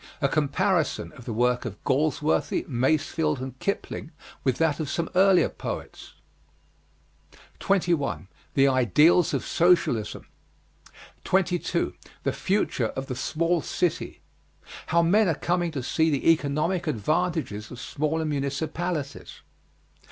[0.19, 4.09] A comparison of the work of Galsworthy, Masefield and Kipling
[4.43, 6.13] with that of some earlier poets.
[7.59, 8.27] 21.
[8.55, 10.25] THE IDEALS OF SOCIALISM.
[11.23, 11.93] 22.
[12.23, 14.21] THE FUTURE OF THE SMALL CITY.
[14.87, 19.41] How men are coming to see the economic advantages of smaller municipalities.